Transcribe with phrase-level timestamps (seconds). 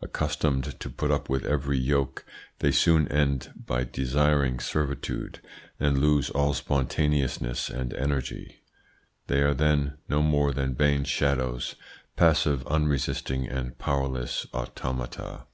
[0.00, 2.24] Accustomed to put up with every yoke,
[2.60, 5.40] they soon end by desiring servitude,
[5.80, 8.62] and lose all spontaneousness and energy.
[9.26, 11.74] They are then no more than vain shadows,
[12.14, 15.46] passive, unresisting and powerless automata.